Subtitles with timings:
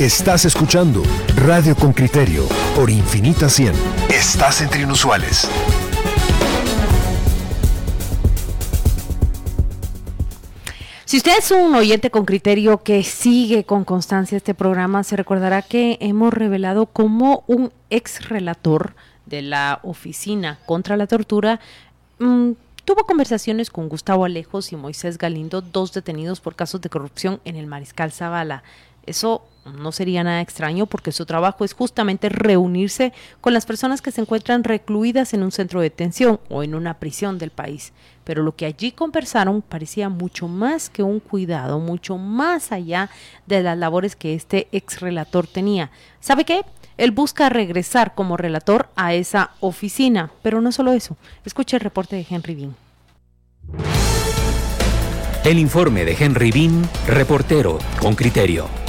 [0.00, 1.02] Estás escuchando
[1.36, 3.74] Radio con Criterio por Infinita 100.
[4.08, 5.46] Estás entre inusuales.
[11.04, 15.60] Si usted es un oyente con criterio que sigue con constancia este programa, se recordará
[15.60, 18.94] que hemos revelado cómo un ex relator
[19.26, 21.60] de la Oficina contra la Tortura
[22.18, 22.52] mmm,
[22.86, 27.56] tuvo conversaciones con Gustavo Alejos y Moisés Galindo, dos detenidos por casos de corrupción en
[27.56, 28.62] el Mariscal Zavala.
[29.04, 34.10] Eso no sería nada extraño porque su trabajo es justamente reunirse con las personas que
[34.10, 37.92] se encuentran recluidas en un centro de detención o en una prisión del país.
[38.24, 43.10] Pero lo que allí conversaron parecía mucho más que un cuidado, mucho más allá
[43.46, 45.90] de las labores que este ex relator tenía.
[46.20, 46.64] ¿Sabe qué?
[46.96, 51.16] Él busca regresar como relator a esa oficina, pero no solo eso.
[51.44, 52.76] Escuche el reporte de Henry Bean.
[55.44, 58.79] El informe de Henry Bean, reportero con criterio.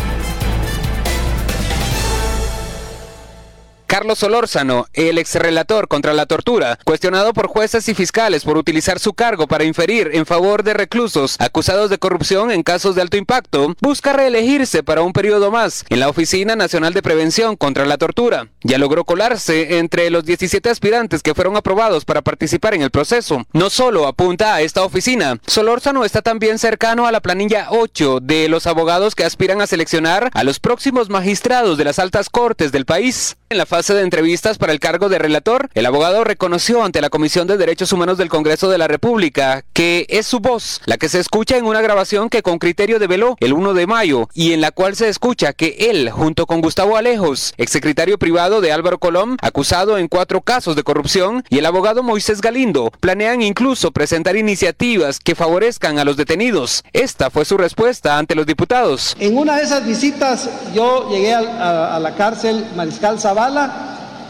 [3.92, 9.14] Carlos Solórzano, el exrelator contra la tortura, cuestionado por jueces y fiscales por utilizar su
[9.14, 13.76] cargo para inferir en favor de reclusos acusados de corrupción en casos de alto impacto,
[13.82, 18.48] busca reelegirse para un periodo más en la Oficina Nacional de Prevención contra la Tortura.
[18.62, 23.46] Ya logró colarse entre los 17 aspirantes que fueron aprobados para participar en el proceso.
[23.52, 28.48] No solo apunta a esta oficina, Solórzano está también cercano a la planilla 8 de
[28.48, 32.86] los abogados que aspiran a seleccionar a los próximos magistrados de las altas cortes del
[32.86, 33.36] país.
[33.50, 37.10] En la fase de entrevistas para el cargo de relator, el abogado reconoció ante la
[37.10, 41.10] Comisión de Derechos Humanos del Congreso de la República que es su voz la que
[41.10, 44.62] se escucha en una grabación que con criterio develó el 1 de mayo y en
[44.62, 49.38] la cual se escucha que él, junto con Gustavo Alejos, exsecretario privado de Álvaro Colón,
[49.42, 55.20] acusado en cuatro casos de corrupción, y el abogado Moisés Galindo, planean incluso presentar iniciativas
[55.20, 56.84] que favorezcan a los detenidos.
[56.94, 59.16] Esta fue su respuesta ante los diputados.
[59.20, 63.71] En una de esas visitas yo llegué a la cárcel Mariscal Zavala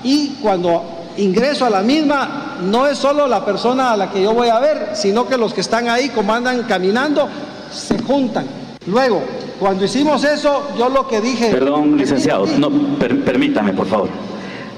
[0.03, 0.84] y cuando
[1.17, 4.59] ingreso a la misma, no es solo la persona a la que yo voy a
[4.59, 7.28] ver, sino que los que están ahí, como andan caminando,
[7.72, 8.46] se juntan.
[8.88, 9.22] Luego,
[9.59, 11.51] cuando hicimos eso, yo lo que dije...
[11.51, 14.09] Perdón, licenciado, no, per, permítame, por favor.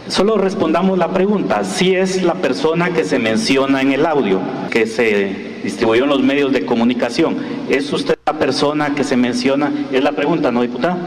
[0.09, 4.85] Solo respondamos la pregunta, si es la persona que se menciona en el audio, que
[4.85, 7.38] se distribuyó en los medios de comunicación,
[7.69, 9.72] ¿es usted la persona que se menciona?
[9.94, 10.97] Es la pregunta, ¿no, diputada?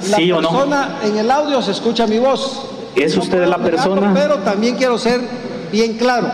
[0.00, 1.10] ¿Sí la persona, o no?
[1.10, 2.73] en el audio se escucha mi voz.
[2.96, 4.12] ¿Es usted la persona?
[4.14, 5.20] Pero también quiero ser
[5.72, 6.28] bien claro.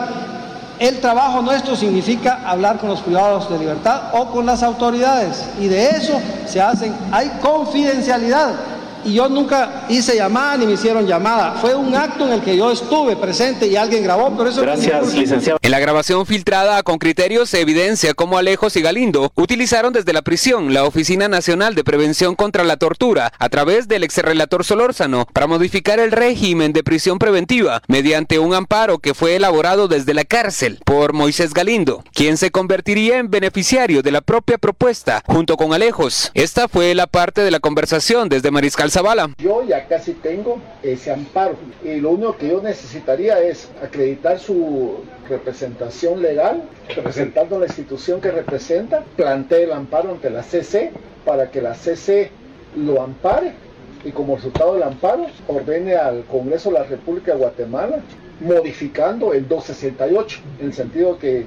[0.78, 5.44] El trabajo nuestro significa hablar con los privados de libertad o con las autoridades.
[5.60, 8.54] Y de eso se hacen, hay confidencialidad
[9.04, 11.56] y yo nunca hice llamada ni me hicieron llamada.
[11.60, 15.14] Fue un acto en el que yo estuve presente y alguien grabó, pero eso Gracias,
[15.14, 15.58] licenciado.
[15.62, 20.22] En la grabación filtrada con criterios se evidencia cómo Alejos y Galindo utilizaron desde la
[20.22, 25.46] prisión la Oficina Nacional de Prevención contra la Tortura a través del exrelator Solórzano para
[25.46, 30.80] modificar el régimen de prisión preventiva mediante un amparo que fue elaborado desde la cárcel
[30.84, 36.30] por Moisés Galindo, quien se convertiría en beneficiario de la propia propuesta junto con Alejos.
[36.34, 39.30] Esta fue la parte de la conversación desde Mariscal Zavala.
[39.38, 44.96] Yo ya casi tengo ese amparo y lo único que yo necesitaría es acreditar su
[45.28, 46.62] representación legal,
[46.94, 50.92] representando la institución que representa, plantee el amparo ante la CC
[51.24, 52.30] para que la CC
[52.76, 53.52] lo ampare
[54.04, 58.00] y como resultado del amparo ordene al Congreso de la República de Guatemala
[58.40, 61.46] modificando el 268 en el sentido que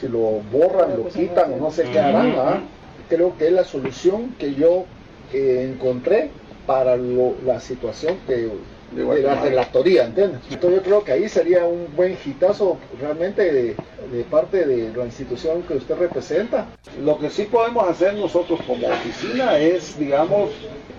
[0.00, 2.60] si lo borran, lo quitan o no sé qué harán, ¿ah?
[3.08, 4.84] creo que es la solución que yo
[5.32, 6.30] eh, encontré
[6.66, 8.48] para lo, la situación que
[8.92, 10.40] de, de la relatoría, ¿entiendes?
[10.50, 13.76] Entonces yo creo que ahí sería un buen hitazo realmente de,
[14.12, 16.66] de, parte de la institución que usted representa.
[17.02, 20.50] Lo que sí podemos hacer nosotros como oficina es, digamos,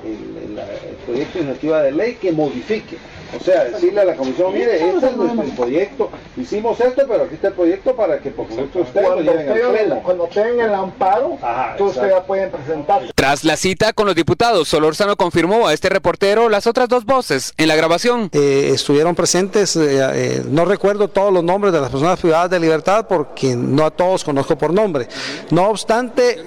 [0.03, 2.97] el, el, el proyecto de iniciativa de ley que modifique.
[3.37, 7.35] O sea, decirle a la comisión, mire, este es nuestro proyecto, hicimos esto, pero aquí
[7.35, 10.73] está el proyecto para que por supuesto ustedes cuando, lo lleven al cuando tengan el
[10.73, 13.01] amparo, Ajá, ustedes ya pueden presentar.
[13.15, 17.53] Tras la cita con los diputados, Solórzano confirmó a este reportero las otras dos voces
[17.57, 18.29] en la grabación.
[18.31, 22.59] Eh, estuvieron presentes, eh, eh, no recuerdo todos los nombres de las personas privadas de
[22.59, 25.07] libertad porque no a todos conozco por nombre.
[25.51, 26.37] No obstante,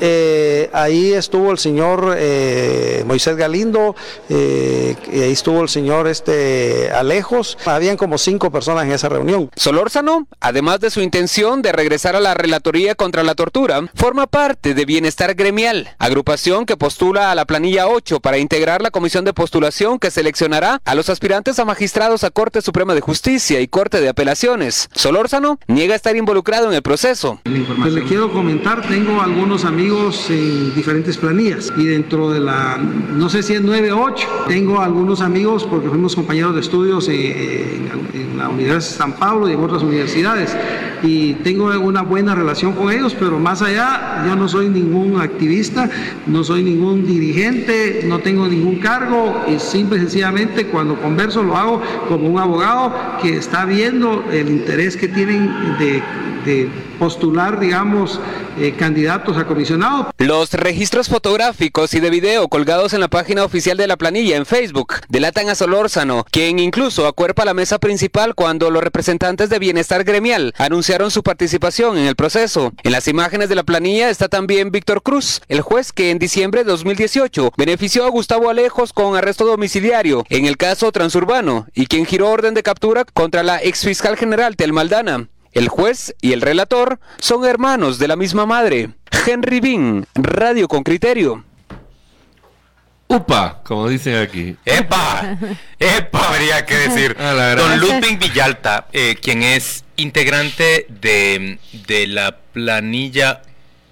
[0.00, 2.16] eh, ahí estuvo el señor
[3.06, 3.94] Moisés Galindo,
[4.30, 7.58] ahí estuvo el señor este este, Alejos.
[7.66, 9.50] Habían como cinco personas en esa reunión.
[9.56, 14.74] Solórzano, además de su intención de regresar a la Relatoría contra la Tortura, forma parte
[14.74, 19.32] de Bienestar Gremial, agrupación que postula a la planilla 8 para integrar la comisión de
[19.32, 24.00] postulación que seleccionará a los aspirantes a magistrados a Corte Suprema de Justicia y Corte
[24.00, 24.88] de Apelaciones.
[24.94, 27.40] Solórzano niega estar involucrado en el proceso.
[27.44, 33.28] Pues le quiero comentar, tengo algunos amigos en diferentes planillas y dentro de la, no
[33.28, 37.88] sé si es 9 o 8, tengo algunos amigos porque fuimos compañeros de estudios en,
[38.14, 40.56] en la Universidad de San Pablo y en otras universidades.
[41.02, 45.90] Y tengo una buena relación con ellos, pero más allá yo no soy ningún activista,
[46.26, 49.44] no soy ningún dirigente, no tengo ningún cargo.
[49.48, 54.48] Y simple y sencillamente cuando converso lo hago como un abogado que está viendo el
[54.48, 56.02] interés que tienen de,
[56.44, 56.68] de
[56.98, 58.20] postular, digamos,
[58.58, 60.10] eh, candidatos a comisionado.
[60.18, 64.46] Los registros fotográficos y de video colgados en la página oficial de la planilla en
[64.46, 70.04] Facebook delatan a Solórzano, quien incluso acuerpa la mesa principal cuando los representantes de Bienestar
[70.04, 72.72] Gremial anunciaron su participación en el proceso.
[72.82, 76.64] En las imágenes de la planilla está también Víctor Cruz, el juez que en diciembre
[76.64, 82.06] de 2018 benefició a Gustavo Alejos con arresto domiciliario en el caso transurbano y quien
[82.06, 85.28] giró orden de captura contra la exfiscal general Tel Maldana.
[85.52, 88.90] El juez y el relator son hermanos de la misma madre.
[89.26, 91.44] Henry Bean, Radio con Criterio.
[93.08, 94.56] Upa, como dicen aquí.
[94.64, 95.36] ¡Epa!
[95.78, 96.28] ¡Epa!
[96.28, 97.14] Habría que decir.
[97.18, 103.42] Ah, Don Ludwig Villalta, eh, quien es integrante de, de la planilla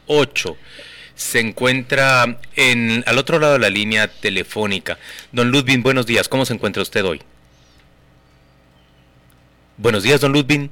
[0.06, 0.56] 8
[1.20, 4.98] se encuentra en, al otro lado de la línea telefónica.
[5.32, 6.30] Don Ludwig, buenos días.
[6.30, 7.20] ¿Cómo se encuentra usted hoy?
[9.76, 10.70] Buenos días, don Ludwig.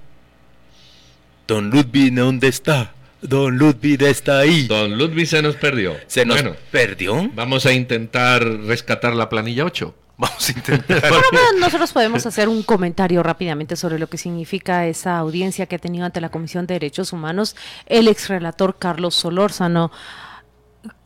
[1.48, 2.92] Don Ludwig, ¿dónde está?
[3.22, 4.66] Don Ludwig está ahí.
[4.68, 5.96] Don Ludwig se nos perdió.
[6.06, 7.30] ¿Se nos Bueno, perdió?
[7.34, 9.94] vamos a intentar rescatar la planilla 8.
[10.18, 11.00] Vamos a intentar.
[11.00, 15.76] Bueno, pero nosotros podemos hacer un comentario rápidamente sobre lo que significa esa audiencia que
[15.76, 17.54] ha tenido ante la Comisión de Derechos Humanos
[17.86, 19.92] el exrelator Carlos Solórzano.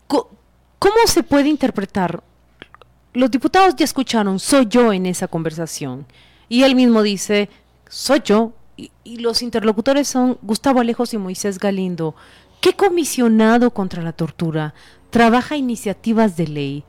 [0.07, 2.23] ¿Cómo se puede interpretar?
[3.13, 6.07] Los diputados ya escucharon, soy yo en esa conversación.
[6.49, 7.51] Y él mismo dice,
[7.89, 8.55] soy yo.
[8.77, 12.15] Y, los interlocutores son Gustavo Alejos y Moisés Galindo.
[12.61, 14.75] ¿Qué comisionado contra la tortura
[15.11, 16.85] trabaja iniciativas de ley?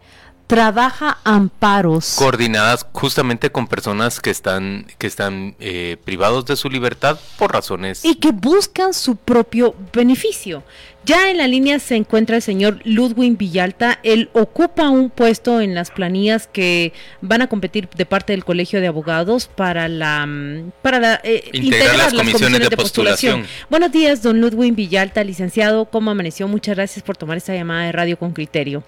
[0.48, 2.16] Trabaja amparos.
[2.18, 8.06] Coordinadas justamente con personas que están, que están eh, privados de su libertad por razones.
[8.06, 10.64] y que buscan su propio beneficio.
[11.06, 14.00] Ya en la línea se encuentra el señor Ludwig Villalta.
[14.04, 18.80] Él ocupa un puesto en las planillas que van a competir de parte del Colegio
[18.80, 23.46] de Abogados para la mm, para la, eh, Integrar las comisiones de postulación.
[23.70, 25.86] Buenos días, don Ludwig Villalta, licenciado.
[25.86, 26.48] ¿Cómo amaneció?
[26.48, 28.84] Muchas gracias por tomar esta llamada de radio con criterio.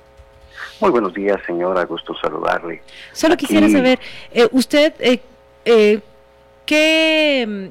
[0.81, 1.83] Muy buenos días, señora.
[1.85, 2.81] Gusto saludarle.
[3.13, 3.99] Solo Aquí- quisiera saber,
[4.33, 5.19] eh, usted, eh,
[5.63, 5.99] eh,
[6.65, 7.69] ¿qué,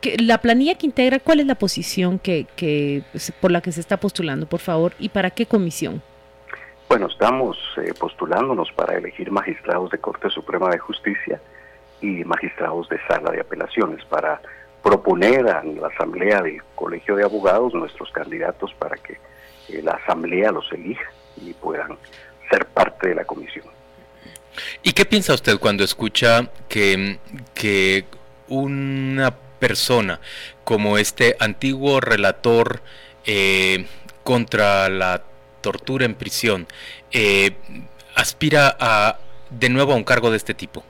[0.00, 3.02] qué- la planilla que integra, cuál es la posición que, que
[3.40, 6.02] por la que se está postulando, por favor, y para qué comisión?
[6.88, 11.40] Bueno, estamos eh, postulándonos para elegir magistrados de Corte Suprema de Justicia
[12.02, 14.40] y magistrados de Sala de Apelaciones para
[14.82, 19.12] proponer a la Asamblea del Colegio de Abogados nuestros candidatos para que
[19.68, 21.96] eh, la Asamblea los elija y puedan
[22.50, 23.64] ser parte de la comisión.
[24.82, 27.18] ¿Y qué piensa usted cuando escucha que,
[27.54, 28.04] que
[28.48, 30.20] una persona
[30.64, 32.80] como este antiguo relator
[33.24, 33.86] eh,
[34.24, 35.22] contra la
[35.60, 36.66] tortura en prisión
[37.12, 37.52] eh,
[38.16, 39.18] aspira a
[39.50, 40.82] de nuevo a un cargo de este tipo?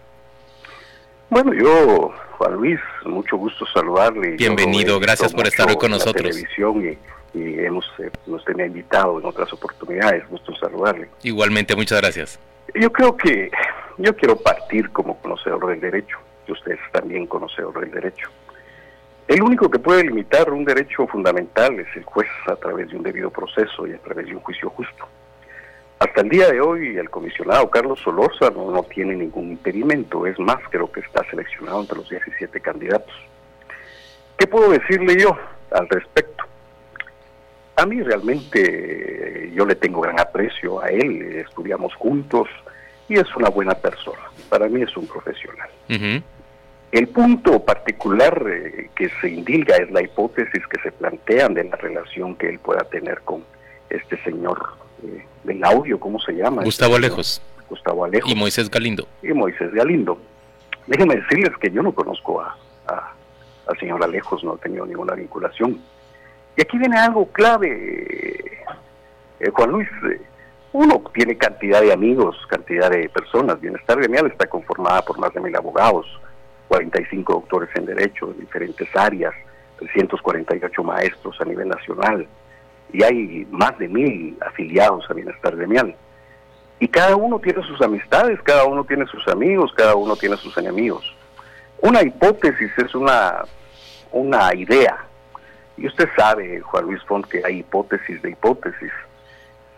[1.29, 4.37] Bueno, yo, Juan Luis, mucho gusto saludarle.
[4.37, 6.35] Bienvenido, gracias por estar hoy con nosotros.
[6.35, 6.99] televisión y,
[7.33, 10.29] y hemos, eh, nos tenía invitado en otras oportunidades.
[10.29, 11.09] Gusto saludarle.
[11.23, 12.39] Igualmente, muchas gracias.
[12.75, 13.51] Yo creo que
[13.99, 18.29] yo quiero partir como conocedor del derecho, y usted es también conocedor del derecho.
[19.29, 23.03] El único que puede limitar un derecho fundamental es el juez a través de un
[23.03, 25.07] debido proceso y a través de un juicio justo.
[26.01, 30.57] Hasta el día de hoy, el comisionado Carlos Solórzano no tiene ningún impedimento, es más,
[30.71, 33.15] creo que está seleccionado entre los 17 candidatos.
[34.39, 35.37] ¿Qué puedo decirle yo
[35.71, 36.45] al respecto?
[37.81, 38.61] A mí realmente
[39.47, 42.49] eh, yo le tengo gran aprecio a él, estudiamos juntos
[43.09, 44.21] y es una buena persona.
[44.49, 45.69] Para mí es un profesional.
[46.93, 51.77] El punto particular eh, que se indilga es la hipótesis que se plantean de la
[51.77, 53.45] relación que él pueda tener con
[53.89, 54.59] este señor
[55.05, 56.63] eh, del audio, ¿cómo se llama?
[56.65, 59.07] Gustavo Este Alejos Gustavo Alejo y Moisés Galindo.
[59.23, 60.19] y Moisés Galindo.
[60.89, 62.57] Déjenme decirles que yo no conozco a,
[62.89, 63.13] a-
[63.69, 65.81] al señor Alejos, no he tenido ninguna vinculación.
[66.57, 68.65] Y aquí viene algo clave,
[69.41, 69.89] eh, Juan Luis.
[70.11, 70.21] eh,
[70.73, 73.61] uno tiene cantidad de amigos, cantidad de personas.
[73.61, 76.07] Bienestar gremial está conformada por más de mil abogados,
[76.69, 79.35] 45 doctores en Derecho de diferentes áreas,
[79.79, 82.29] 348 maestros a nivel nacional
[82.93, 85.95] y hay más de mil afiliados a Bienestar Gremial.
[86.79, 90.57] Y cada uno tiene sus amistades, cada uno tiene sus amigos, cada uno tiene sus
[90.57, 91.05] enemigos.
[91.83, 93.45] Una hipótesis es una,
[94.13, 95.05] una idea.
[95.81, 98.93] Y usted sabe, Juan Luis Font, que hay hipótesis de hipótesis.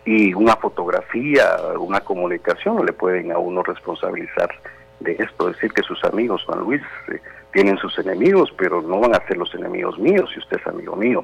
[0.05, 4.53] Y una fotografía, una comunicación no le pueden a uno responsabilizar
[4.99, 7.21] de esto, decir que sus amigos, Juan Luis, eh,
[7.53, 10.95] tienen sus enemigos, pero no van a ser los enemigos míos si usted es amigo
[10.97, 11.23] mío.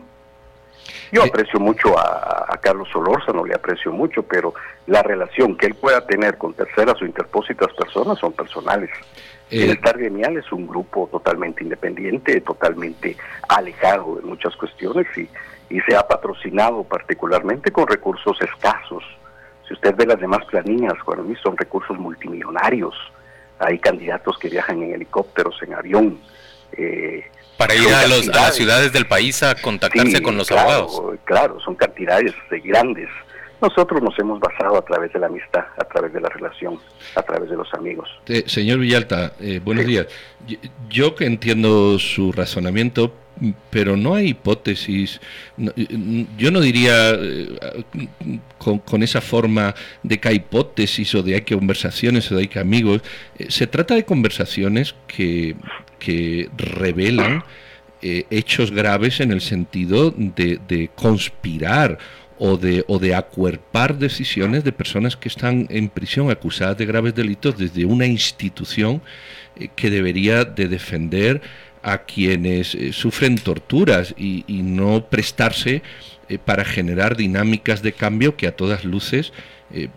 [1.11, 4.53] Yo aprecio mucho a, Carlos Solórzano, le aprecio mucho, pero
[4.85, 8.91] la relación que él pueda tener con terceras o interpósitas personas son personales.
[9.49, 15.27] El Estar Gremial es un grupo totalmente independiente, totalmente alejado de muchas cuestiones y,
[15.69, 19.03] y se ha patrocinado particularmente con recursos escasos.
[19.67, 22.95] Si usted ve las demás planillas, Juan Luis, son recursos multimillonarios.
[23.59, 26.19] Hay candidatos que viajan en helicópteros, en avión.
[26.71, 27.23] Eh,
[27.57, 31.01] para ir a, los, a, las ciudades del país a contactarse con los abogados.
[31.25, 33.09] Claro, son cantidades grandes.
[33.61, 36.79] Nosotros nos hemos basado a través de la amistad, a través de la relación,
[37.15, 38.09] a través de los amigos.
[38.27, 40.07] Eh, señor Villalta, eh, buenos días.
[40.89, 43.13] Yo, que entiendo su razonamiento,
[43.69, 45.19] pero no hay hipótesis.
[46.37, 47.57] yo no diría eh,
[48.57, 52.41] con, con, esa forma de que hay hipótesis o de hay que conversaciones o de
[52.41, 53.01] hay que amigos.
[53.49, 55.55] se trata de conversaciones que,
[55.99, 57.43] que revelan
[58.01, 61.97] eh, hechos graves en el sentido de, conspirar
[62.39, 67.13] o de, o de acuerpar decisiones de personas que están en prisión acusadas de graves
[67.13, 69.01] delitos desde una institución
[69.57, 71.41] eh, que debería de defender
[71.83, 75.81] a quienes eh, sufren torturas y, no prestarse
[76.45, 79.33] para generar dinámicas de cambio que a todas luces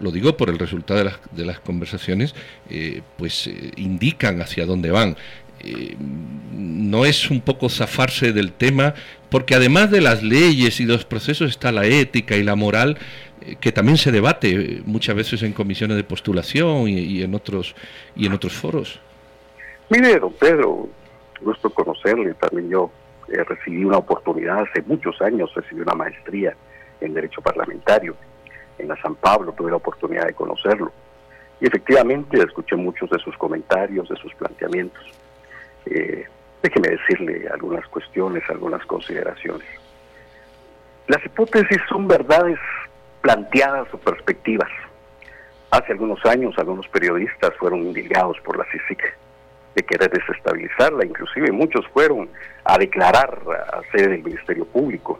[0.01, 2.35] lo digo por el resultado de las, de las conversaciones,
[3.17, 5.17] pues indican hacia dónde van.
[5.62, 5.97] Eh,
[6.52, 8.95] no es un poco zafarse del tema,
[9.31, 12.99] porque además de las leyes y los procesos está la ética y la moral,
[13.40, 17.75] eh, que también se debate muchas veces en comisiones de postulación y, en otros
[18.14, 19.00] y en otros foros.
[19.88, 20.88] Mire, don Pedro,
[21.40, 22.90] gusto conocerle, también yo
[23.28, 26.54] eh, recibí una oportunidad hace muchos años, recibí una maestría
[27.00, 28.16] en Derecho Parlamentario
[28.78, 30.92] en la San Pablo, tuve la oportunidad de conocerlo.
[31.61, 35.02] Y efectivamente escuché muchos de sus comentarios, de sus planteamientos.
[35.87, 36.27] Eh,
[36.62, 39.67] déjeme decirle algunas cuestiones, algunas consideraciones.
[41.09, 42.59] Las hipótesis son verdades
[43.21, 44.69] planteadas o perspectivas.
[45.71, 49.03] Hace algunos años algunos periodistas fueron indilgados por la CICIC
[49.75, 52.29] de querer desestabilizarla, inclusive muchos fueron
[52.65, 53.41] a declarar
[53.73, 55.19] a sede del Ministerio Público.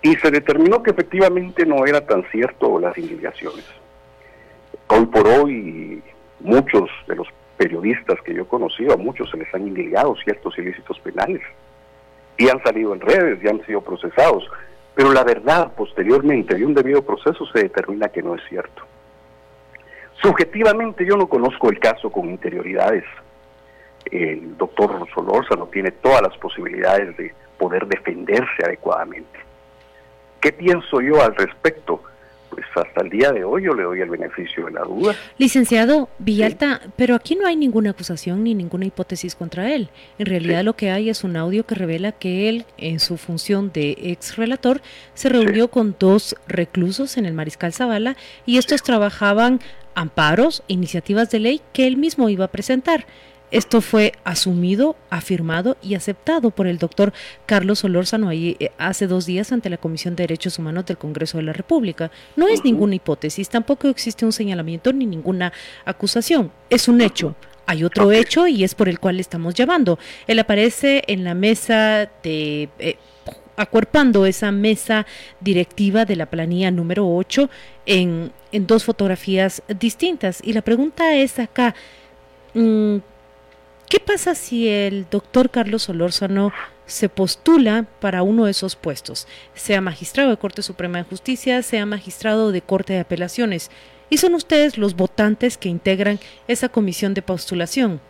[0.00, 3.64] Y se determinó que efectivamente no era tan cierto las indilgaciones.
[4.86, 6.02] Hoy por hoy
[6.40, 10.56] muchos de los periodistas que yo he conocido, a muchos se les han indilgado ciertos
[10.58, 11.42] ilícitos penales
[12.36, 14.44] y han salido en redes y han sido procesados.
[14.94, 18.82] Pero la verdad, posteriormente de un debido proceso, se determina que no es cierto.
[20.22, 23.04] Subjetivamente yo no conozco el caso con interioridades.
[24.10, 25.06] El doctor
[25.56, 29.38] no tiene todas las posibilidades de poder defenderse adecuadamente.
[30.40, 32.02] ¿Qué pienso yo al respecto?
[32.54, 35.14] Pues hasta el día de hoy yo le doy el beneficio de la duda.
[35.38, 39.88] Licenciado Villalta, pero aquí no hay ninguna acusación ni ninguna hipótesis contra él.
[40.18, 43.72] En realidad lo que hay es un audio que revela que él, en su función
[43.72, 44.80] de ex relator,
[45.14, 49.60] se reunió con dos reclusos en el Mariscal Zavala y estos trabajaban
[49.94, 53.06] amparos, iniciativas de ley que él mismo iba a presentar.
[53.54, 57.12] Esto fue asumido, afirmado y aceptado por el doctor
[57.46, 61.38] Carlos Solórzano ahí, eh, hace dos días ante la Comisión de Derechos Humanos del Congreso
[61.38, 62.10] de la República.
[62.34, 65.52] No es ninguna hipótesis, tampoco existe un señalamiento ni ninguna
[65.84, 67.36] acusación, es un hecho.
[67.66, 70.00] Hay otro hecho y es por el cual le estamos llamando.
[70.26, 72.68] Él aparece en la mesa de...
[72.80, 72.96] Eh,
[73.56, 75.06] acuerpando esa mesa
[75.38, 77.48] directiva de la planilla número 8
[77.86, 80.40] en, en dos fotografías distintas.
[80.42, 81.76] Y la pregunta es acá,
[82.54, 82.96] mm,
[83.94, 86.52] ¿Qué pasa si el doctor Carlos Solórzano
[86.84, 91.86] se postula para uno de esos puestos, sea magistrado de Corte Suprema de Justicia, sea
[91.86, 93.70] magistrado de Corte de Apelaciones?
[94.10, 98.00] Y son ustedes los votantes que integran esa comisión de postulación.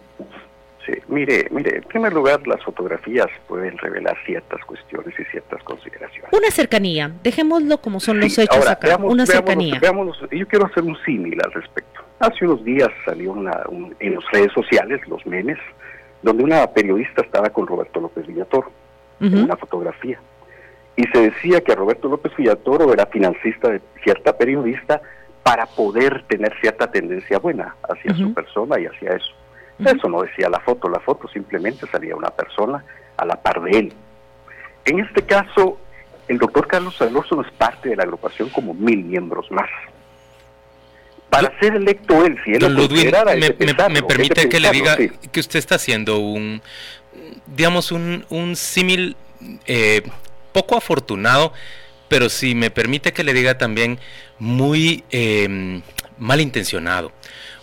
[0.87, 6.33] Sí, mire, mire, en primer lugar, las fotografías pueden revelar ciertas cuestiones y ciertas consideraciones.
[6.33, 9.79] Una cercanía, dejémoslo como son los hechos acá, una cercanía.
[10.31, 11.94] yo quiero hacer un símil al respecto.
[12.25, 13.52] Hace unos días salió una,
[14.00, 15.59] en las redes sociales, los memes,
[16.23, 18.71] donde una periodista estaba con Roberto López Villatoro,
[19.21, 20.19] en una fotografía.
[20.97, 25.02] Y se decía que Roberto López Villatoro era financista de cierta periodista
[25.43, 29.35] para poder tener cierta tendencia buena hacia su persona y hacia eso.
[29.81, 32.83] Eso no decía la foto, la foto simplemente salía una persona
[33.19, 33.93] a la par de él.
[34.87, 35.78] En este caso,
[36.28, 39.69] el doctor Carlos Alonso no es parte de la agrupación como mil miembros más.
[41.31, 43.12] Para ser electo él, si él Don Ludwig,
[43.90, 44.97] me, permite que le diga
[45.33, 46.62] que usted está haciendo un,
[47.47, 49.16] digamos, un, un símil
[49.66, 50.02] eh,
[50.52, 51.52] poco afortunado,
[52.09, 53.99] pero si me permite que le diga también
[54.38, 55.81] muy eh,
[56.19, 57.12] malintencionado.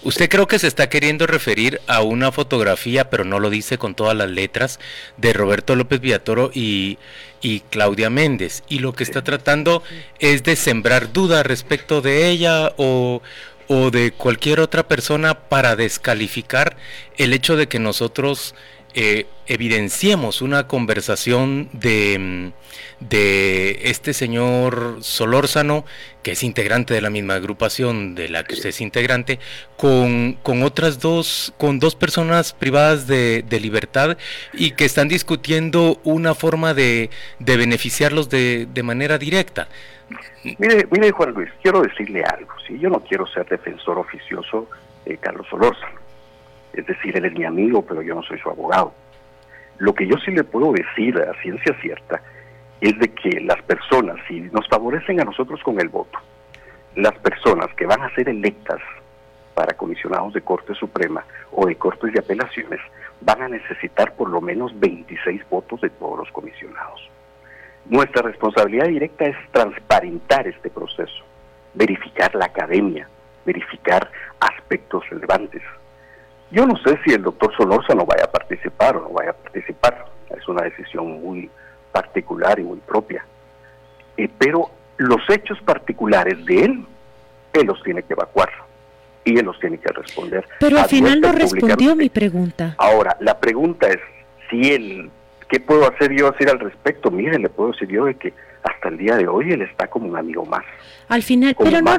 [0.03, 3.93] Usted creo que se está queriendo referir a una fotografía, pero no lo dice con
[3.93, 4.79] todas las letras,
[5.17, 6.97] de Roberto López Villatoro y,
[7.39, 8.63] y Claudia Méndez.
[8.67, 9.83] Y lo que está tratando
[10.17, 13.21] es de sembrar duda respecto de ella o,
[13.73, 16.75] o de cualquier otra persona para descalificar
[17.17, 18.53] el hecho de que nosotros
[18.95, 22.51] eh, evidenciemos una conversación de, mm,
[22.99, 25.85] de este señor Solórzano,
[26.21, 29.39] que es integrante de la misma agrupación de la que usted es integrante,
[29.77, 34.17] con, otras dos, con dos personas privadas de, libertad
[34.53, 37.09] y que están discutiendo una forma de,
[37.39, 39.69] beneficiarlos de manera directa.
[40.57, 42.77] Mire, mire Juan Luis, quiero decirle algo, ¿sí?
[42.79, 44.67] yo no quiero ser defensor oficioso
[45.05, 45.99] de Carlos Solórzano,
[46.73, 48.93] es decir, él es mi amigo, pero yo no soy su abogado.
[49.77, 52.21] Lo que yo sí le puedo decir a ciencia cierta
[52.79, 56.19] es de que las personas, si nos favorecen a nosotros con el voto,
[56.95, 58.79] las personas que van a ser electas
[59.53, 62.79] para comisionados de Corte Suprema o de Cortes de Apelaciones
[63.21, 67.09] van a necesitar por lo menos 26 votos de todos los comisionados.
[67.85, 71.23] Nuestra responsabilidad directa es transparentar este proceso,
[71.73, 73.07] verificar la academia,
[73.45, 74.09] verificar
[74.39, 75.61] aspectos relevantes.
[76.51, 79.33] Yo no sé si el doctor Solorza no vaya a participar o no vaya a
[79.33, 81.49] participar, es una decisión muy
[81.91, 83.25] particular y muy propia.
[84.17, 86.85] Eh, pero los hechos particulares de él,
[87.53, 88.49] él los tiene que evacuar
[89.23, 90.45] y él los tiene que responder.
[90.59, 92.75] Pero al final no respondió mi pregunta.
[92.77, 93.99] Ahora, la pregunta es
[94.49, 95.11] si él
[95.51, 97.11] ¿Qué puedo hacer yo decir al respecto?
[97.11, 100.07] Mire, le puedo decir yo de que hasta el día de hoy él está como
[100.07, 100.63] un amigo más.
[101.09, 101.97] Al final, pero no,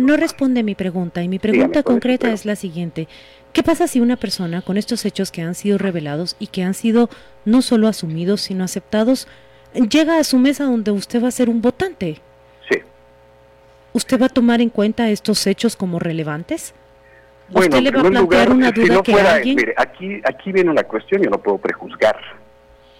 [0.00, 3.06] no, responde mi pregunta y mi pregunta concreta es la siguiente.
[3.52, 6.72] ¿Qué pasa si una persona con estos hechos que han sido revelados y que han
[6.72, 7.10] sido
[7.44, 9.28] no solo asumidos, sino aceptados,
[9.90, 12.16] llega a su mesa donde usted va a ser un votante?
[12.70, 12.78] Sí.
[13.92, 16.72] ¿Usted va a tomar en cuenta estos hechos como relevantes?
[17.52, 19.56] ¿Usted le va a plantear una duda que alguien...
[19.56, 22.16] Mire, aquí, aquí viene la cuestión, yo no puedo prejuzgar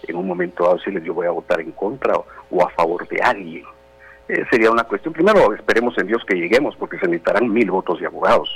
[0.09, 2.13] en un momento dado si les yo voy a votar en contra
[2.49, 3.63] o, a favor de alguien.
[4.27, 7.99] Eh, sería una cuestión, primero esperemos en Dios que lleguemos porque se necesitarán mil votos
[7.99, 8.49] de abogados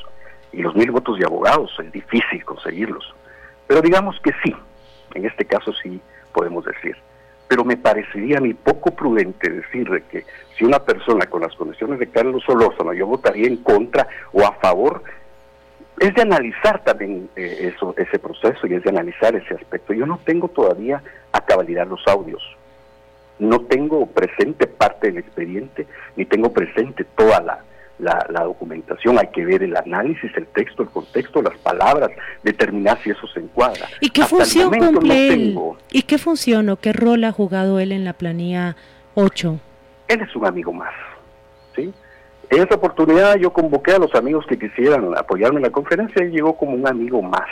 [0.51, 3.13] y los mil votos de abogados es difícil conseguirlos.
[3.67, 4.55] Pero digamos que sí,
[5.15, 5.99] en este caso sí
[6.31, 6.95] podemos decir.
[7.47, 10.25] Pero me parecería a poco prudente decir de que
[10.57, 14.53] si una persona con las condiciones de Carlos Solórzano yo votaría en contra o a
[14.53, 15.03] favor,
[15.99, 19.93] es de analizar también eh, eso, ese proceso y es de analizar ese aspecto.
[19.93, 21.01] Yo no tengo todavía
[21.31, 22.41] a cabalidad los audios.
[23.39, 27.63] No tengo presente parte del expediente, ni tengo presente toda la,
[27.99, 29.17] la, documentación.
[29.17, 32.11] Hay que ver el análisis, el texto, el contexto, las palabras,
[32.43, 33.87] determinar si eso se encuadra.
[34.01, 35.59] ¿Y qué función cumple él?
[35.91, 38.75] ¿Y qué función o qué rol ha jugado él en la planilla
[39.15, 39.59] 8?
[40.09, 40.93] Él es un amigo más.
[42.53, 46.29] En esa oportunidad yo convoqué a los amigos que quisieran apoyarme en la conferencia y
[46.29, 47.47] llegó como un amigo más.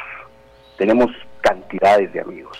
[0.77, 1.09] Tenemos
[1.41, 2.55] cantidades de amigos.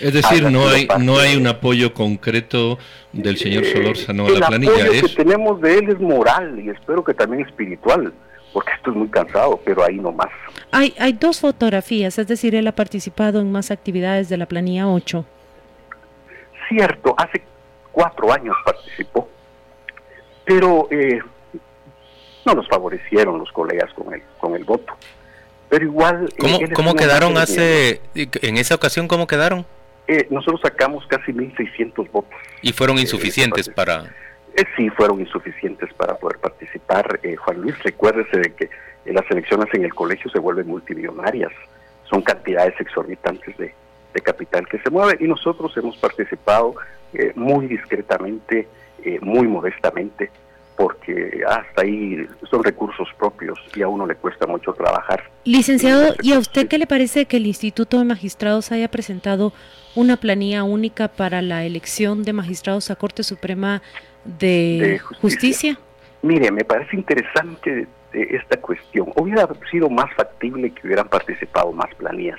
[0.00, 2.78] Es decir, no hay no hay un apoyo concreto
[3.12, 4.72] del señor eh, Solórzano a la planilla.
[4.76, 8.14] El apoyo que tenemos de él es moral y espero que también espiritual,
[8.54, 10.30] porque esto es muy cansado, pero ahí no más.
[10.72, 14.88] Hay, hay dos fotografías, es decir, él ha participado en más actividades de la planilla
[14.88, 15.22] 8.
[16.70, 17.42] Cierto, hace
[17.92, 19.28] cuatro años participó
[20.46, 21.20] pero eh,
[22.46, 24.96] no nos favorecieron los colegas con el, con el voto.
[25.68, 26.32] Pero igual...
[26.38, 28.00] Eh, ¿Cómo, quedaron hace...
[28.14, 29.66] en esa ocasión, cómo quedaron?
[30.06, 32.40] Eh, nosotros sacamos casi 1.600 votos.
[32.62, 34.14] ¿Y fueron insuficientes para...?
[34.74, 37.20] sí, fueron insuficientes para poder participar.
[37.44, 38.70] Juan Luis, recuérdese de que
[39.04, 41.52] las elecciones en el colegio se vuelven multimillonarias.
[42.08, 43.74] Son cantidades exorbitantes de,
[44.14, 46.76] de capital que se mueve y nosotros hemos participado
[47.34, 48.66] muy discretamente
[49.06, 50.30] eh, muy modestamente,
[50.76, 55.22] porque hasta ahí son recursos propios y a uno le cuesta mucho trabajar.
[55.44, 59.52] Licenciado, ¿y a usted qué le parece que el Instituto de Magistrados haya presentado
[59.94, 63.80] una planilla única para la elección de magistrados a Corte Suprema
[64.26, 65.78] de, justicia.
[66.22, 69.12] Mire, me parece interesante esta cuestión.
[69.16, 72.38] Hubiera sido más factible que hubieran participado más planillas.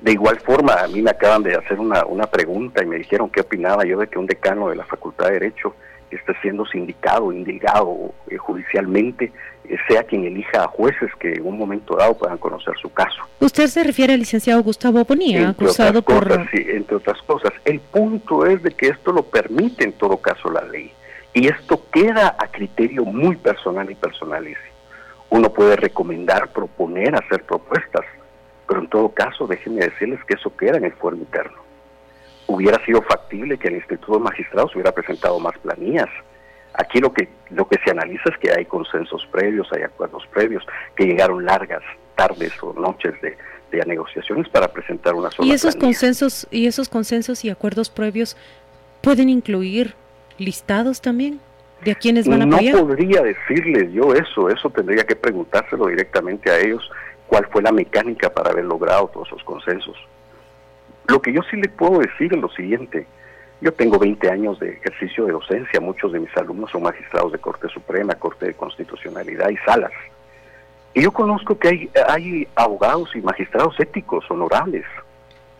[0.00, 3.30] De igual forma, a mí me acaban de hacer una, una pregunta y me dijeron
[3.30, 5.74] qué opinaba yo de que un decano de la Facultad de Derecho
[6.10, 9.32] esté siendo sindicado, indicado eh, judicialmente,
[9.64, 13.22] eh, sea quien elija a jueces que en un momento dado puedan conocer su caso.
[13.40, 16.48] Usted se refiere al licenciado Gustavo Bonilla, acusado por...
[16.50, 17.52] sí, entre otras cosas.
[17.64, 20.92] El punto es de que esto lo permite en todo caso la ley.
[21.34, 24.64] Y esto queda a criterio muy personal y personalísimo.
[25.28, 28.04] Uno puede recomendar, proponer, hacer propuestas,
[28.66, 31.58] pero en todo caso déjenme decirles que eso queda en el fuero interno.
[32.46, 36.08] Hubiera sido factible que el Instituto de Magistrados hubiera presentado más planillas,
[36.78, 40.62] Aquí lo que, lo que se analiza es que hay consensos previos, hay acuerdos previos,
[40.94, 41.82] que llegaron largas
[42.16, 43.36] tardes o noches de,
[43.86, 48.34] negociaciones para presentar una sola ¿Y esos consensos y esos consensos y acuerdos previos
[49.02, 49.92] pueden incluir
[50.38, 51.40] listados también
[51.84, 52.74] de a quienes van a apoyar?
[52.74, 56.90] No podría decirles yo eso, eso tendría que preguntárselo directamente a ellos
[57.26, 59.96] cuál fue la mecánica para haber logrado todos esos consensos.
[61.08, 63.06] Lo que yo sí le puedo decir es lo siguiente,
[63.60, 67.38] yo tengo 20 años de ejercicio de docencia, muchos de mis alumnos son magistrados de
[67.38, 69.92] Corte Suprema, Corte de Constitucionalidad y salas.
[70.94, 74.84] Y yo conozco que hay, hay abogados y magistrados éticos, honorables,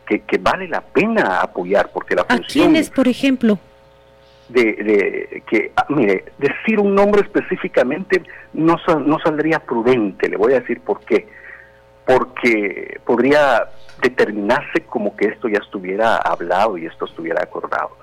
[0.07, 3.59] que, vale la pena apoyar, porque la ¿A quiénes, por ejemplo?
[4.49, 10.61] De, que, ah, mire, decir un nombre específicamente no, no saldría prudente, le voy a
[10.61, 11.27] decir por qué.
[12.07, 13.69] Porque podría
[14.01, 17.97] determinarse como que esto ya estuviera hablado y esto estuviera acordado.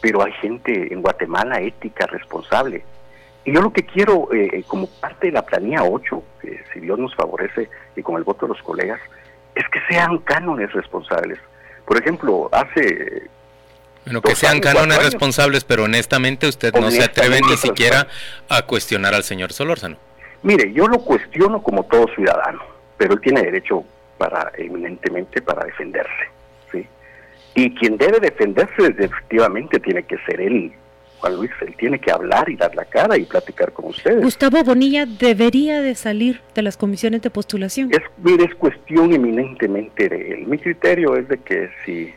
[0.00, 2.84] Pero hay gente en Guatemala ética, responsable.
[3.44, 6.80] Y yo lo que quiero, eh, eh, como parte de la planilla 8, que si
[6.80, 9.00] Dios nos favorece y con el voto de los colegas,
[9.54, 11.38] es que sean cánones responsables.
[11.86, 13.22] Por ejemplo, hace...
[14.04, 18.06] Bueno, que sean cánones responsables, pero honestamente usted no se atreve ni siquiera
[18.48, 19.96] a cuestionar al señor Solórzano.
[20.42, 22.62] Mire, yo lo cuestiono como todo ciudadano,
[22.98, 23.84] pero él tiene derecho
[24.18, 26.28] para eminentemente para defenderse.
[26.70, 26.86] ¿sí?
[27.54, 30.72] Y quien debe defenderse efectivamente tiene que ser él,
[31.20, 34.22] Juan Luis, él tiene que hablar y dar la cara y platicar con ustedes.
[34.22, 37.90] Gustavo Bonilla debería de salir de las comisiones de postulación.
[37.92, 38.02] Es,
[38.40, 40.46] es cuestión eminentemente de él.
[40.46, 42.12] Mi criterio es de que si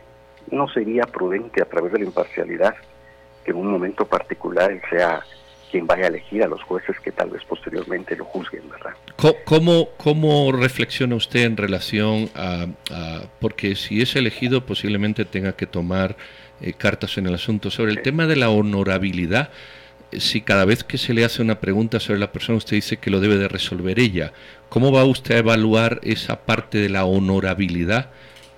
[0.50, 2.74] no sería prudente a través de la imparcialidad
[3.44, 5.22] que en un momento particular él sea
[5.72, 8.92] quien vaya a elegir a los jueces que tal vez posteriormente lo juzguen, ¿verdad?
[9.44, 12.66] ¿Cómo, cómo reflexiona usted en relación a,
[13.40, 16.16] porque si es elegido posiblemente tenga que tomar
[16.60, 19.50] eh, cartas en el asunto, sobre el tema de la honorabilidad?
[20.12, 23.10] Si cada vez que se le hace una pregunta sobre la persona usted dice que
[23.10, 24.34] lo debe de resolver ella,
[24.68, 28.10] ¿cómo va usted a evaluar esa parte de la honorabilidad?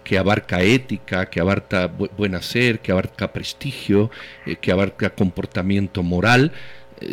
[0.05, 4.11] que abarca ética, que abarca buen hacer, que abarca prestigio,
[4.47, 6.53] eh, que abarca comportamiento moral,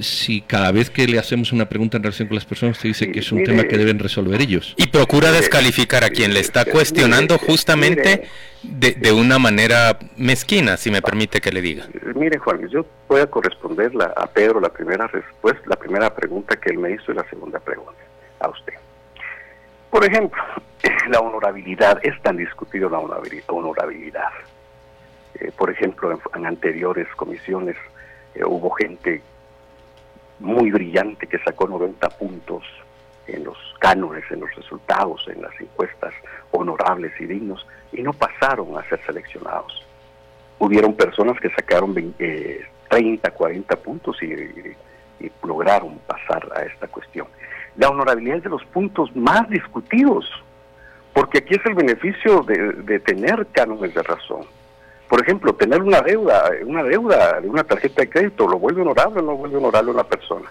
[0.01, 3.11] si cada vez que le hacemos una pregunta en relación con las personas usted dice
[3.11, 4.73] que es un tema que deben resolver ellos.
[4.77, 8.27] Y procura descalificar a quien le está cuestionando justamente
[8.63, 11.85] de, una manera mezquina, si me permite que le diga.
[12.15, 16.69] Mire Juan, yo voy a corresponder a Pedro la primera respuesta, la primera pregunta que
[16.69, 17.99] él me hizo y la segunda pregunta
[18.39, 18.73] a usted.
[19.89, 20.41] Por ejemplo,
[21.09, 24.29] la honorabilidad, es tan discutido la honorabilidad.
[25.35, 27.75] Eh, por ejemplo, en, anteriores comisiones
[28.35, 29.21] eh, hubo gente
[30.41, 32.63] muy brillante que sacó 90 puntos
[33.27, 36.13] en los cánones, en los resultados, en las encuestas
[36.51, 39.85] honorables y dignos, y no pasaron a ser seleccionados.
[40.59, 41.93] Hubieron personas que sacaron
[42.89, 44.75] 30, 40 eh, puntos y,
[45.43, 47.27] lograron pasar a esta cuestión.
[47.75, 50.25] La honorabilidad es de los puntos más discutidos,
[51.13, 54.45] porque aquí es el beneficio de, de tener cánones de razón
[55.11, 59.19] por ejemplo, tener una deuda, una deuda de una tarjeta de crédito, ¿lo vuelve honorable
[59.19, 60.49] o no vuelve honorable una persona?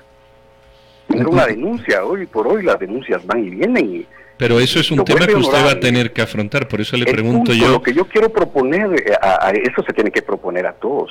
[1.08, 5.02] Tener una denuncia, hoy por hoy las denuncias van y vienen pero eso es un
[5.02, 7.68] tema que usted va a tener que afrontar, por eso le pregunto yo.
[7.68, 11.10] Lo que yo quiero proponer, eh, a, eso se tiene que proponer a todos,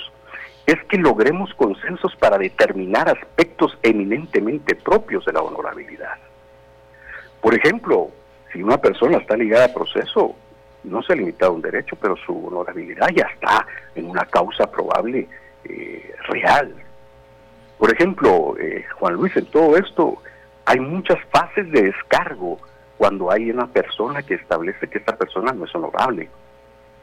[0.67, 6.17] es que logremos consensos para determinar aspectos eminentemente propios de la honorabilidad.
[7.41, 8.11] Por ejemplo,
[8.53, 10.35] si una persona está ligada a proceso,
[10.83, 13.65] no se ha limitado un derecho, pero su honorabilidad ya está
[13.95, 15.27] en una causa probable
[15.65, 16.73] eh, real.
[17.77, 20.21] Por ejemplo, eh, Juan Luis, en todo esto
[20.65, 22.59] hay muchas fases de descargo
[22.97, 26.29] cuando hay una persona que establece que esta persona no es honorable.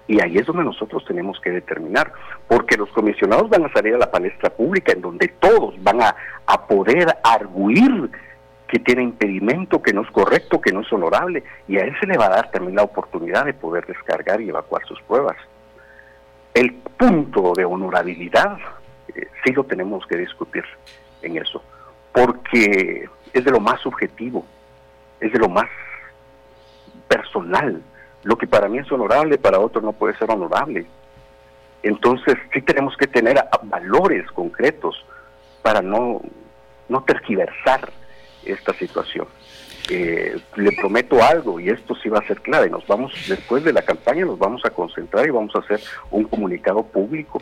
[0.09, 2.13] Y ahí es donde nosotros tenemos que determinar,
[2.47, 6.15] porque los comisionados van a salir a la palestra pública en donde todos van a,
[6.47, 8.11] a poder arguir
[8.69, 12.07] que tiene impedimento, que no es correcto, que no es honorable, y a él se
[12.07, 15.37] le va a dar también la oportunidad de poder descargar y evacuar sus pruebas.
[16.53, 18.59] El punto de honorabilidad
[19.15, 20.65] eh, sí lo tenemos que discutir
[21.23, 21.63] en eso,
[22.13, 24.45] porque es de lo más subjetivo,
[25.21, 25.69] es de lo más
[27.09, 27.83] personal.
[28.25, 30.87] Lo que para mí es honorable, para otro no puede ser honorable.
[31.83, 35.05] Entonces sí tenemos que tener valores concretos
[35.63, 36.21] para no,
[36.89, 37.93] no tergiversar
[38.47, 39.27] esta situación.
[39.89, 42.69] Eh, le prometo algo y esto sí va a ser clave.
[42.69, 45.81] Nos vamos, después de la campaña, nos vamos a concentrar y vamos a hacer
[46.11, 47.41] un comunicado público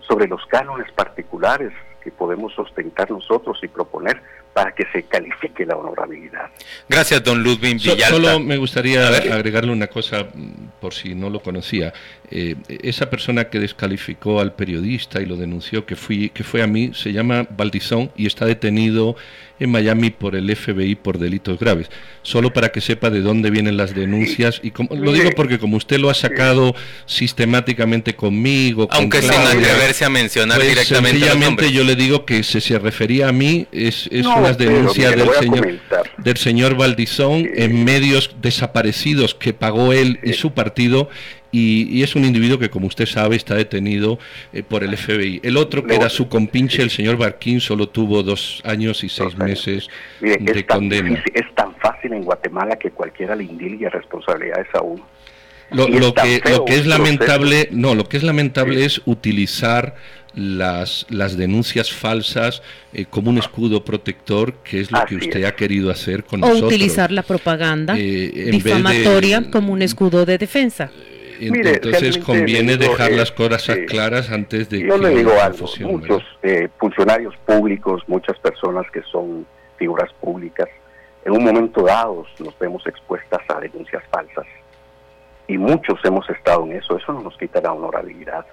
[0.00, 5.76] sobre los cánones particulares que podemos ostentar nosotros y proponer para que se califique la
[5.76, 6.50] honorabilidad.
[6.88, 8.08] Gracias, don Ludwig Villalta.
[8.08, 11.92] solo me gustaría agregarle una cosa, mm, por si no lo conocía.
[12.30, 16.66] Eh, esa persona que descalificó al periodista y lo denunció, que, fui, que fue a
[16.66, 19.16] mí, se llama Valdizón y está detenido
[19.60, 21.90] en Miami por el FBI por delitos graves.
[22.22, 24.60] Solo para que sepa de dónde vienen las denuncias.
[24.62, 26.74] Y como, lo digo porque como usted lo ha sacado
[27.06, 28.88] sistemáticamente conmigo.
[28.90, 31.18] Aunque sin atreverse a mencionar pues, directamente.
[31.18, 35.30] Sencillamente yo le digo que si se refería a mí, es, es una denuncia del
[35.30, 35.78] señor,
[36.18, 41.08] del señor Valdizón en medios desaparecidos que pagó él y su partido
[41.50, 44.18] y, es un individuo que, como usted sabe, está detenido
[44.52, 45.40] eh, por el FBI.
[45.42, 49.36] El otro, que era su compinche, el señor Barquín, solo tuvo dos años y seis
[49.38, 49.88] meses
[50.20, 51.22] de condena.
[51.32, 55.06] es tan fácil en Guatemala que cualquiera le indique responsabilidades a uno.
[55.70, 59.96] Lo, que, lo que es lamentable, no, lo que es lamentable es utilizar
[60.38, 65.54] las, las denuncias falsas eh, como un escudo protector, que es lo que usted ha
[65.56, 66.62] querido hacer con o nosotros.
[66.62, 70.90] O utilizar la propaganda eh, difamatoria como un escudo de defensa.
[71.40, 77.34] Entonces conviene dejar las cosas claras antes de yo le digo algo, muchos eh, funcionarios
[77.46, 79.46] públicos, muchas personas que son
[79.76, 80.68] figuras públicas,
[81.24, 84.46] en un momento dado nos vemos expuestas a denuncias falsas
[85.46, 88.44] y muchos hemos estado en eso, eso no nos quita la honorabilidad.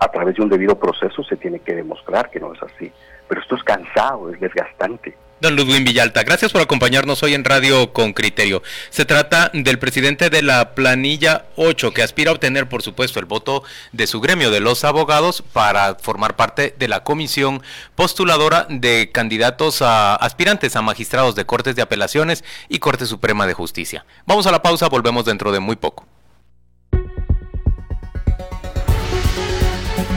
[0.00, 2.90] A través de un debido proceso se tiene que demostrar que no es así,
[3.28, 5.14] pero esto es cansado, es desgastante.
[5.40, 8.62] Don Ludwig Villalta, gracias por acompañarnos hoy en Radio con Criterio.
[8.90, 13.24] Se trata del presidente de la planilla 8, que aspira a obtener, por supuesto, el
[13.24, 17.62] voto de su gremio de los abogados para formar parte de la comisión
[17.94, 23.54] postuladora de candidatos a aspirantes a magistrados de Cortes de Apelaciones y Corte Suprema de
[23.54, 24.04] Justicia.
[24.26, 26.06] Vamos a la pausa, volvemos dentro de muy poco.